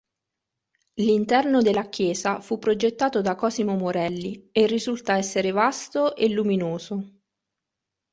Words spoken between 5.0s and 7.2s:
essere vasto e luminoso.